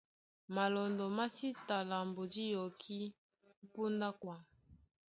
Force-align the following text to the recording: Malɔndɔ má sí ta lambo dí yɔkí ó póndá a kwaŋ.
Malɔndɔ 0.53 1.05
má 1.17 1.25
sí 1.35 1.47
ta 1.67 1.77
lambo 1.89 2.21
dí 2.33 2.43
yɔkí 2.53 2.97
ó 3.61 3.65
póndá 3.73 4.07
a 4.13 4.17
kwaŋ. 4.21 4.39